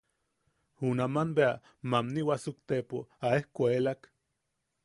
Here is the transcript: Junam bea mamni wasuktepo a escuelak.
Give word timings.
Junam 0.83 1.35
bea 1.35 1.51
mamni 1.91 2.25
wasuktepo 2.31 3.05
a 3.27 3.35
escuelak. 3.41 4.11